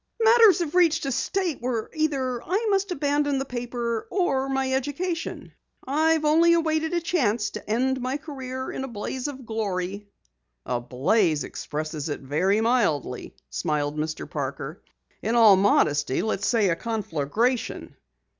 [0.19, 5.53] Matters have reached a state where either I must abandon the paper or my education.
[5.85, 10.07] I've only awaited a chance to end my career in a blaze of glory."
[10.65, 14.27] "A blaze expresses it very mildly," smiled Mr.
[14.27, 14.81] Parker.
[15.21, 17.95] "In all modesty, let us say a conflagration!"